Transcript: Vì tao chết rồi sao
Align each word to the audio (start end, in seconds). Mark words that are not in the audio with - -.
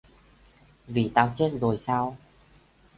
Vì 0.87 1.11
tao 1.15 1.33
chết 1.37 1.51
rồi 1.59 1.77
sao 1.77 2.17